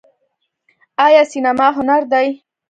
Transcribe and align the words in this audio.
آیا 1.05 1.21
سینما 1.31 1.67
هنر 1.77 2.01
دی؟ 2.11 2.27